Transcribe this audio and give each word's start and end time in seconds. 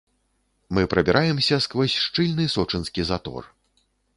Мы 0.77 0.85
прабіраемся 0.93 1.59
скрозь 1.65 1.99
шчыльны 2.07 2.49
сочынскі 2.55 3.01
затор. 3.11 3.43